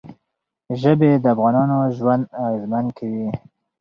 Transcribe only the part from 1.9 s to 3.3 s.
ژوند اغېزمن کوي.